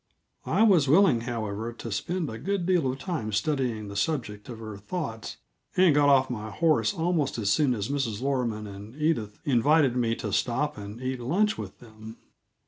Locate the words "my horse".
6.27-6.91